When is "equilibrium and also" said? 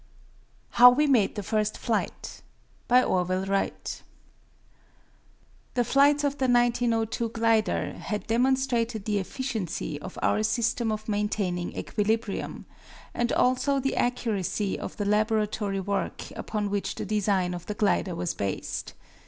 11.77-13.79